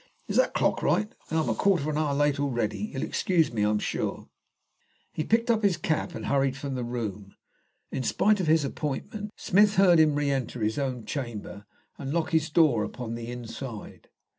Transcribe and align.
Is 0.27 0.37
that 0.37 0.55
clock 0.55 0.81
right? 0.81 1.13
Then 1.29 1.37
I 1.37 1.43
am 1.43 1.49
a 1.49 1.53
quarter 1.53 1.83
of 1.83 1.95
an 1.95 2.01
hour 2.01 2.15
late 2.15 2.39
already. 2.39 2.85
You'll 2.91 3.03
excuse 3.03 3.53
me, 3.53 3.63
I 3.63 3.69
am 3.69 3.77
sure." 3.77 4.29
He 5.11 5.23
picked 5.23 5.51
up 5.51 5.61
his 5.61 5.77
cap 5.77 6.15
and 6.15 6.25
hurried 6.25 6.57
from 6.57 6.73
the 6.73 6.83
room. 6.83 7.35
In 7.91 8.01
spite 8.01 8.39
of 8.39 8.47
his 8.47 8.65
appointment, 8.65 9.29
Smith 9.35 9.75
heard 9.75 9.99
him 9.99 10.15
re 10.15 10.31
enter 10.31 10.61
his 10.63 10.79
own 10.79 11.05
chamber 11.05 11.67
and 11.99 12.11
lock 12.15 12.31
his 12.31 12.49
door 12.49 12.83
upon 12.83 13.13
the 13.13 13.27
inside. 13.29 14.09